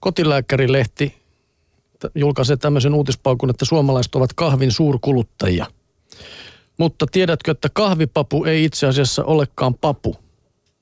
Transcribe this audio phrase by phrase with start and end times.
[0.00, 1.20] kotilääkärilehti
[2.14, 5.66] julkaisee tämmöisen uutispaukun, että suomalaiset ovat kahvin suurkuluttajia.
[6.78, 10.16] Mutta tiedätkö, että kahvipapu ei itse asiassa olekaan papu.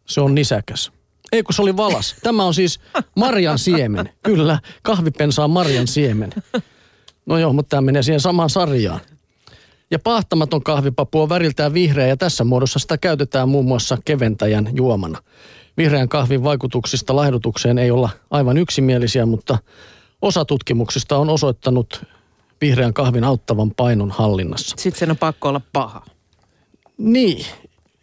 [0.06, 0.92] Se on nisäkäs.
[1.32, 2.16] Ei kun se oli valas.
[2.22, 2.80] Tämä on siis
[3.16, 4.08] marjan siemen.
[4.22, 6.30] Kyllä, kahvipensa on marjan siemen.
[7.26, 9.00] No joo, mutta tämä menee siihen samaan sarjaan.
[9.90, 15.22] Ja pahtamaton kahvipapu on väriltään vihreä ja tässä muodossa sitä käytetään muun muassa keventäjän juomana.
[15.78, 19.58] Vihreän kahvin vaikutuksista laihdutukseen ei olla aivan yksimielisiä, mutta
[20.22, 22.04] osa tutkimuksista on osoittanut
[22.60, 24.76] vihreän kahvin auttavan painon hallinnassa.
[24.78, 26.04] Sitten sen on pakko olla paha.
[26.98, 27.46] Niin.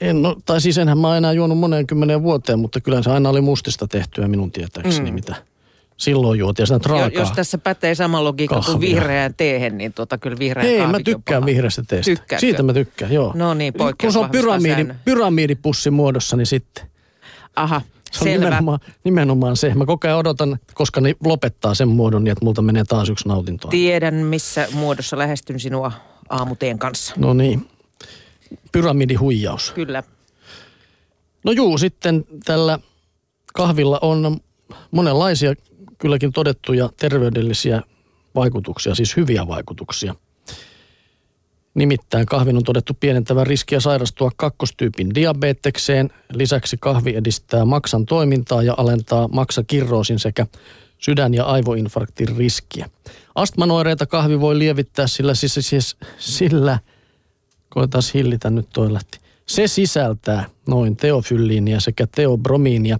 [0.02, 3.30] En, no, tai siis enhän mä enää juonut moneen kymmeneen vuoteen, mutta kyllä se aina
[3.30, 5.16] oli mustista tehtyä minun tietääkseni, mm.
[5.16, 5.36] mitä
[5.98, 6.67] silloin juotiin.
[6.67, 8.72] Sitä jo, jos tässä pätee sama logiikka kahvia.
[8.72, 12.12] kuin vihreään teehen, niin tuota kyllä vihreä Ei, mä tykkään vihreästä teestä.
[12.12, 12.39] Tykkääkö?
[12.39, 13.31] Siitä mä tykkään, joo.
[13.36, 16.95] No niin, Kun se on pyramiidi, pyramiidipussin muodossa, niin sitten.
[17.55, 18.45] Aha, se on Selvä.
[18.45, 19.76] Nimenomaan, nimenomaan se.
[19.76, 23.28] Mä koko ajan odotan, koska ne lopettaa sen muodon, niin että multa menee taas yksi
[23.28, 23.68] nautinto.
[23.68, 25.92] Tiedän, missä muodossa lähestyn sinua
[26.30, 27.14] aamuteen kanssa.
[27.17, 27.70] No niin.
[28.72, 29.72] Pyramidihuijaus.
[29.72, 30.03] Kyllä.
[31.44, 32.80] No juu, sitten tällä
[33.53, 34.38] kahvilla on
[34.92, 35.53] monenlaisia
[35.98, 37.81] kylläkin todettuja terveydellisiä
[38.36, 40.16] vaikutuksia, siis hyviä vaikutuksia.
[41.76, 46.09] Nimittäin kahvin on todettu pienentävän riskiä sairastua kakkostyypin diabetekseen.
[46.34, 50.48] Lisäksi kahvi edistää maksan toimintaa ja alentaa maksakirroosin sekä
[51.00, 52.90] sydän- ja aivoinfarktin riskiä.
[53.36, 56.80] Astmanoireita kahvi voi lievittää, sillä, siis, siis, sillä
[57.70, 59.20] koetaan hillitä nyt toi lähti.
[59.45, 63.00] Se sisältää noin teofylliinia sekä teobromiinia,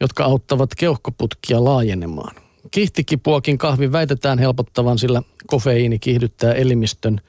[0.00, 2.36] jotka auttavat keuhkoputkia laajenemaan.
[2.70, 7.20] Kihtikipuakin kahvin väitetään helpottavan, sillä kofeiini kiihdyttää elimistön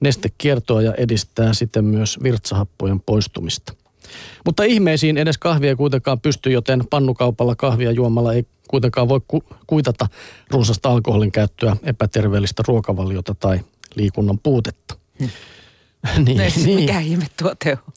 [0.00, 3.74] nestekiertoa ja edistää sitten myös virtsahappojen poistumista.
[4.46, 9.44] Mutta ihmeisiin edes kahvia ei kuitenkaan pysty, joten pannukaupalla kahvia juomalla ei kuitenkaan voi ku-
[9.66, 10.08] kuitata
[10.50, 13.60] runsasta alkoholin käyttöä, epäterveellistä ruokavaliota tai
[13.94, 14.96] liikunnan puutetta.
[15.18, 15.30] Hmm.
[16.24, 16.80] niin, no, niin.
[16.80, 17.92] Mikä ihme tuote on?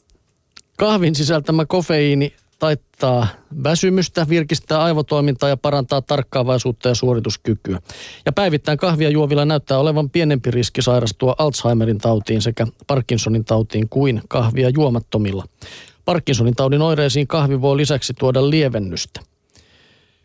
[0.76, 2.34] Kahvin sisältämä kofeiini
[2.64, 3.26] taittaa
[3.64, 7.78] väsymystä, virkistää aivotoimintaa ja parantaa tarkkaavaisuutta ja suorituskykyä.
[8.26, 14.22] Ja päivittäin kahvia juovilla näyttää olevan pienempi riski sairastua Alzheimerin tautiin sekä Parkinsonin tautiin kuin
[14.28, 15.44] kahvia juomattomilla.
[16.04, 19.20] Parkinsonin taudin oireisiin kahvi voi lisäksi tuoda lievennystä.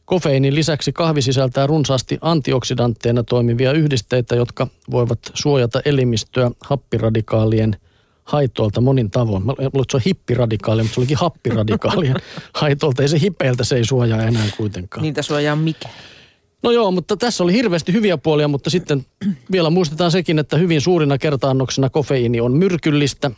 [0.06, 7.76] Kofeiinin lisäksi kahvi sisältää runsaasti antioksidantteina toimivia yhdisteitä, jotka voivat suojata elimistöä happiradikaalien–
[8.29, 9.45] haitoilta monin tavoin.
[9.45, 12.16] Mä luulen, että se on hippiradikaali, mutta se olikin happiradikaalien
[12.62, 13.01] haitoilta.
[13.01, 15.01] Ei se hipeiltä se ei suojaa enää kuitenkaan.
[15.01, 15.90] Niitä suojaa mikä?
[16.63, 19.06] No joo, mutta tässä oli hirveästi hyviä puolia, mutta sitten
[19.51, 23.31] vielä muistetaan sekin, että hyvin suurina kertaannoksena kofeiini on myrkyllistä.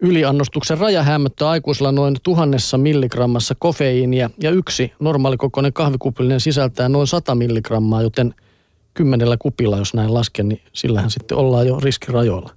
[0.00, 7.34] Yliannostuksen raja hämmöttää aikuisella noin tuhannessa milligrammassa kofeiinia ja yksi normaalikokoinen kahvikupillinen sisältää noin 100
[7.34, 8.34] milligrammaa, joten
[8.94, 12.52] kymmenellä kupilla, jos näin lasken, niin sillähän sitten ollaan jo riskirajoilla.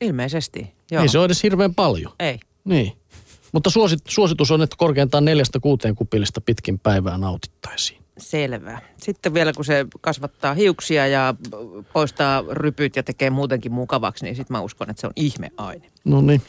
[0.00, 1.02] Ilmeisesti, joo.
[1.02, 2.12] Ei se ole edes hirveän paljon.
[2.18, 2.40] Ei.
[2.64, 2.92] Niin.
[3.52, 8.00] Mutta suosit, suositus on, että korkeintaan neljästä kuuteen kupillista pitkin päivää nautittaisiin.
[8.18, 8.80] Selvä.
[8.96, 11.34] Sitten vielä kun se kasvattaa hiuksia ja
[11.92, 15.90] poistaa rypyt ja tekee muutenkin mukavaksi, niin sitten mä uskon, että se on ihmeaine.
[16.04, 16.42] No niin.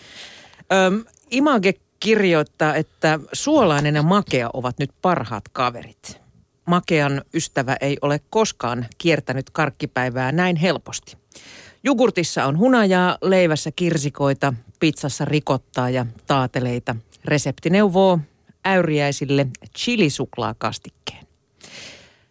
[0.74, 6.22] Öm, Image kirjoittaa, että suolainen ja makea ovat nyt parhaat kaverit.
[6.66, 11.18] Makean ystävä ei ole koskaan kiertänyt karkkipäivää näin helposti.
[11.84, 16.96] Jogurtissa on hunajaa, leivässä kirsikoita, pizzassa rikottaa ja taateleita.
[17.26, 18.20] Resepti neuvoo
[18.66, 19.48] äyriäisille
[19.78, 21.28] chilisuklaakastikkeen.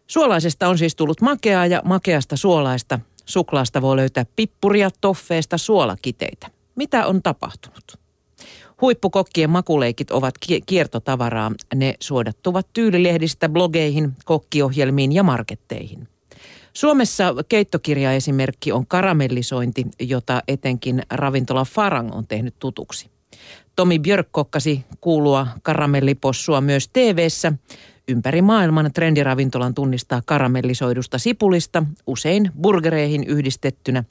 [0.07, 3.01] Suolaisesta on siis tullut makeaa ja makeasta suolaista.
[3.27, 6.51] Suklaasta voi löytää pippuria, toffeesta, suolakiteitä.
[6.75, 7.99] Mitä on tapahtunut?
[8.81, 10.35] Huippukokkien makuleikit ovat
[10.67, 11.53] kiertotavaraa.
[11.75, 16.09] Ne suodattuvat tyylilehdistä blogeihin, kokkiohjelmiin ja marketteihin–
[16.73, 23.11] Suomessa keittokirjaesimerkki on karamellisointi, jota etenkin ravintola Farang on tehnyt tutuksi.
[23.77, 27.29] Tomi Björk kokkasi kuulua karamellipossua myös tv
[28.09, 34.05] Ympäri maailman trendiravintolan tunnistaa karamellisoidusta sipulista, usein burgereihin yhdistettynä.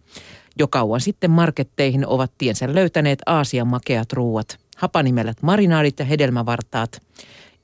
[0.60, 7.02] Jo kauan sitten marketteihin ovat tiensä löytäneet Aasian makeat ruuat, hapanimellät marinaadit ja hedelmävartaat–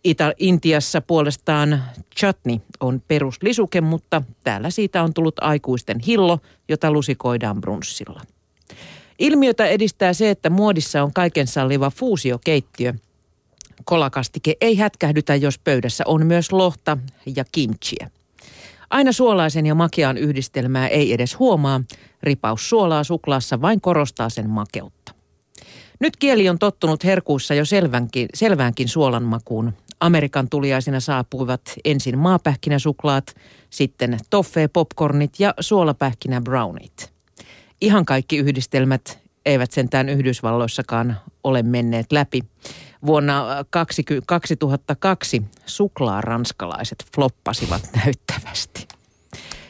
[0.05, 1.83] Ita- Intiassa puolestaan
[2.19, 8.21] chutney on peruslisuke, mutta täällä siitä on tullut aikuisten hillo, jota lusikoidaan brunssilla.
[9.19, 12.93] Ilmiötä edistää se, että muodissa on kaiken salliva fuusiokeittiö.
[13.85, 16.97] Kolakastike ei hätkähdytä, jos pöydässä on myös lohta
[17.35, 18.09] ja kimchiä.
[18.89, 21.81] Aina suolaisen ja makean yhdistelmää ei edes huomaa.
[22.23, 25.13] Ripaus suolaa suklaassa vain korostaa sen makeutta.
[25.99, 29.73] Nyt kieli on tottunut herkuussa jo selvänkin, selväänkin suolan makuun.
[30.05, 33.35] Amerikan tuliaisina saapuivat ensin maapähkinäsuklaat,
[33.69, 37.13] sitten toffee popcornit ja suolapähkinä brownit.
[37.81, 42.41] Ihan kaikki yhdistelmät eivät sentään Yhdysvalloissakaan ole menneet läpi.
[43.05, 48.87] Vuonna 2002 suklaaranskalaiset floppasivat näyttävästi.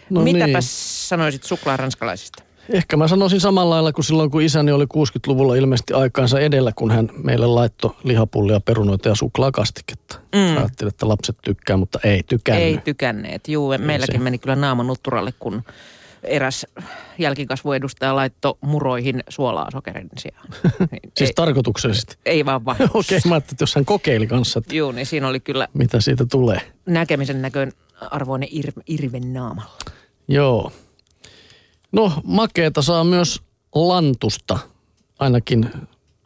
[0.10, 0.62] No Mitäpä niin.
[0.62, 2.44] sanoisit suklaaranskalaisista?
[2.70, 6.92] Ehkä mä sanoisin samalla lailla kuin silloin, kun isäni oli 60-luvulla ilmeisesti aikaansa edellä, kun
[6.92, 10.20] hän meille laittoi lihapullia, perunoita ja suklaakastiketta.
[10.36, 10.58] Mm.
[10.58, 12.68] Ajattelin, että lapset tykkää, mutta ei tykänneet.
[12.68, 13.72] Ei tykänneet, juu.
[13.72, 14.24] Ei meilläkin se.
[14.24, 15.64] meni kyllä naama nutturalle, kun
[16.24, 16.66] eräs
[17.18, 20.48] jälkikasvuedustaja laittoi muroihin suolaa sokerin sijaan.
[21.18, 22.18] siis ei, tarkoituksellisesti?
[22.26, 22.78] Ei vaan vain.
[22.94, 25.68] Okei, okay, mä ajattelin, että jos hän kokeili kanssa, että Joo, niin siinä oli kyllä...
[25.74, 26.62] Mitä siitä tulee?
[26.86, 27.72] Näkemisen näköön
[28.02, 29.78] arvoinen ir, irven naamalla.
[30.28, 30.72] Joo.
[31.96, 33.42] No, makeeta saa myös
[33.76, 34.60] lantusta.
[35.20, 35.70] Ainakin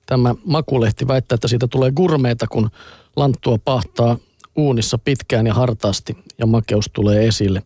[0.05, 2.69] tämä makulehti väittää, että siitä tulee gurmeita, kun
[3.15, 4.17] lanttua pahtaa
[4.55, 7.63] uunissa pitkään ja hartaasti ja makeus tulee esille.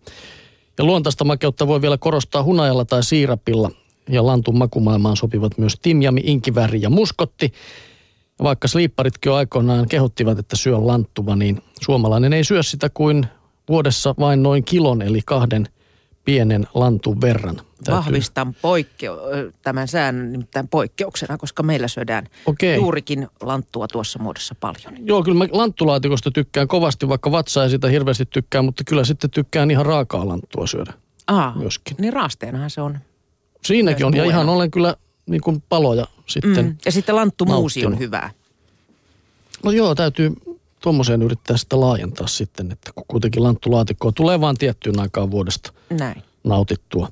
[0.77, 3.71] Ja luontaista makeutta voi vielä korostaa hunajalla tai siirapilla.
[4.09, 7.53] Ja lantun makumaailmaan sopivat myös timjami, inkiväri ja muskotti.
[8.39, 13.25] Ja vaikka sliipparitkin jo aikoinaan kehottivat, että syö lanttua, niin suomalainen ei syö sitä kuin
[13.69, 15.67] vuodessa vain noin kilon eli kahden
[16.25, 17.55] pienen lantun verran.
[17.55, 17.93] Täytyy.
[17.93, 22.75] Vahvistan poikkeu- tämän säännön nimittäin poikkeuksena, koska meillä syödään okay.
[22.75, 25.07] juurikin lanttua tuossa muodossa paljon.
[25.07, 29.29] Joo, kyllä mä lanttulaatikosta tykkään kovasti, vaikka vatsa ei sitä hirveästi tykkää, mutta kyllä sitten
[29.29, 30.93] tykkään ihan raakaa lanttua syödä
[31.27, 31.97] Aa, myöskin.
[31.99, 32.97] Niin raasteenahan se on.
[33.65, 34.95] Siinäkin on, ja ihan olen kyllä
[35.25, 36.75] niin kuin paloja sitten mm.
[36.85, 38.31] Ja sitten lanttumuusi on hyvää.
[39.63, 40.31] No joo, täytyy
[40.83, 46.23] tuommoiseen yrittää sitä laajentaa sitten, että kun kuitenkin lanttulaatikkoa tulee vain tiettyyn aikaan vuodesta Näin.
[46.43, 47.07] nautittua.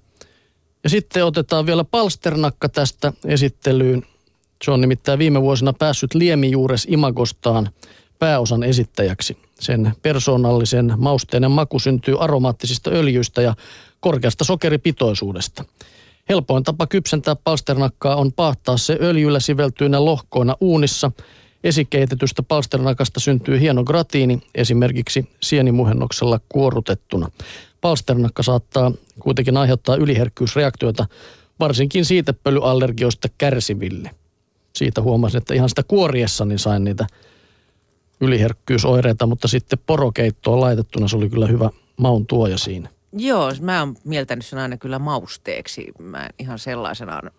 [0.83, 4.06] Ja sitten otetaan vielä palsternakka tästä esittelyyn.
[4.63, 7.69] Se on nimittäin viime vuosina päässyt liemijuures imagostaan
[8.19, 9.38] pääosan esittäjäksi.
[9.59, 13.56] Sen persoonallisen mausteinen maku syntyy aromaattisista öljyistä ja
[14.00, 15.65] korkeasta sokeripitoisuudesta.
[16.29, 21.12] Helpoin tapa kypsentää palsternakkaa on paahtaa se öljyllä siveltyinä lohkoina uunissa–
[21.63, 27.31] Esikeitetystä palsternakasta syntyy hieno gratiini, esimerkiksi sienimuhennoksella kuorutettuna.
[27.81, 31.05] Palsternakka saattaa kuitenkin aiheuttaa yliherkkyysreaktioita,
[31.59, 34.11] varsinkin siitepölyallergioista kärsiville.
[34.75, 37.07] Siitä huomasin, että ihan sitä kuoriessa niin sain niitä
[38.21, 42.89] yliherkkyysoireita, mutta sitten porokeittoon laitettuna se oli kyllä hyvä maun tuoja siinä.
[43.13, 45.91] Joo, mä oon mieltänyt sen aina kyllä mausteeksi.
[45.99, 47.31] Mä en ihan sellaisenaan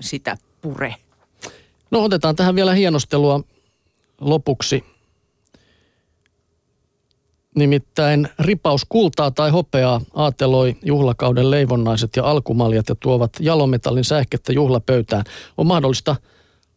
[0.00, 0.94] sitä pure.
[1.90, 3.40] No otetaan tähän vielä hienostelua
[4.20, 4.84] lopuksi.
[7.54, 15.24] Nimittäin ripaus kultaa tai hopeaa aateloi juhlakauden leivonnaiset ja alkumaljat ja tuovat jalometallin sähkettä juhlapöytään.
[15.58, 16.16] On mahdollista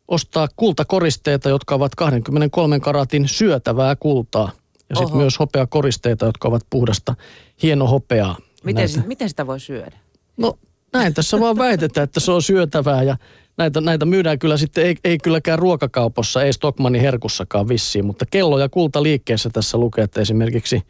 [0.08, 4.52] ostaa kultakoristeita, jotka ovat 23 karatin syötävää kultaa.
[4.90, 7.16] Ja sitten myös hopeakoristeita, jotka ovat puhdasta
[7.64, 8.38] hieno hopeaa.
[8.64, 9.98] Miten, miten sitä voi syödä?
[10.38, 10.60] No
[10.94, 13.18] näin tässä vaan väitetään, että se on syötävää ja
[13.60, 18.60] näitä, näitä myydään kyllä sitten, ei, ei kylläkään ruokakaupassa, ei Stockmannin herkussakaan vissiin, mutta kello
[18.60, 20.82] ja kulta liikkeessä tässä lukee, että esimerkiksi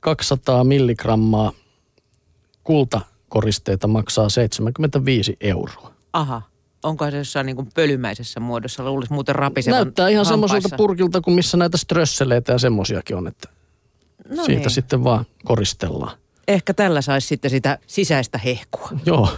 [0.00, 1.52] 200 milligrammaa
[2.64, 5.92] kultakoristeita maksaa 75 euroa.
[6.12, 6.42] Aha.
[6.82, 8.84] Onko se jossain niin pölymäisessä muodossa?
[8.84, 13.48] Luulisi muuten rapisevan Näyttää ihan semmoiselta purkilta kuin missä näitä strösseleitä ja semmoisiakin on, että
[14.28, 14.70] no siitä niin.
[14.70, 16.18] sitten vaan koristellaan.
[16.48, 18.90] Ehkä tällä saisi sitten sitä sisäistä hehkua.
[19.06, 19.28] Joo.